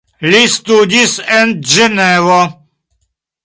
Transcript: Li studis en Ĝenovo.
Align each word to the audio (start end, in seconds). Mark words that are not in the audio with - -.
Li 0.29 0.39
studis 0.53 1.13
en 1.41 1.53
Ĝenovo. 1.75 2.41